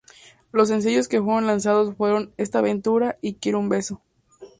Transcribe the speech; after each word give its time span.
Los 0.51 0.69
sencillos 0.69 1.07
que 1.07 1.21
fueron 1.21 1.45
lanzados 1.45 1.95
fueron 1.95 2.33
"Esta 2.37 2.57
Aventura" 2.57 3.19
y 3.21 3.35
"Quiero 3.35 3.59
Un 3.59 3.69
Beso. 3.69 4.01